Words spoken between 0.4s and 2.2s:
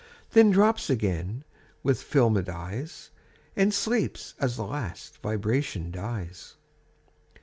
drops again with